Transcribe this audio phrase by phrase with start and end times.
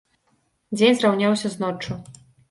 [0.77, 1.99] Дзень зраўняўся з ноччу.